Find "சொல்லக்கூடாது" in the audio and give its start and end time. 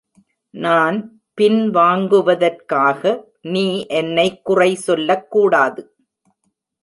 4.75-5.81